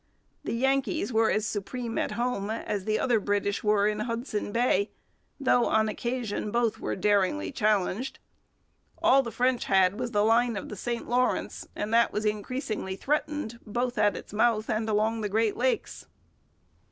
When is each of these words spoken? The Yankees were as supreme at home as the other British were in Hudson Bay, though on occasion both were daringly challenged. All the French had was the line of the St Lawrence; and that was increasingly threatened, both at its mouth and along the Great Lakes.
The 0.43 0.55
Yankees 0.55 1.13
were 1.13 1.29
as 1.29 1.45
supreme 1.45 1.99
at 1.99 2.13
home 2.13 2.49
as 2.49 2.85
the 2.85 2.97
other 2.97 3.19
British 3.19 3.63
were 3.63 3.87
in 3.87 3.99
Hudson 3.99 4.51
Bay, 4.51 4.89
though 5.39 5.67
on 5.67 5.87
occasion 5.87 6.49
both 6.49 6.79
were 6.79 6.95
daringly 6.95 7.51
challenged. 7.51 8.17
All 8.97 9.21
the 9.21 9.29
French 9.29 9.65
had 9.65 9.99
was 9.99 10.09
the 10.09 10.25
line 10.25 10.57
of 10.57 10.69
the 10.69 10.75
St 10.75 11.07
Lawrence; 11.07 11.67
and 11.75 11.93
that 11.93 12.11
was 12.11 12.25
increasingly 12.25 12.95
threatened, 12.95 13.59
both 13.63 13.99
at 13.99 14.17
its 14.17 14.33
mouth 14.33 14.71
and 14.71 14.89
along 14.89 15.21
the 15.21 15.29
Great 15.29 15.55
Lakes. 15.55 16.07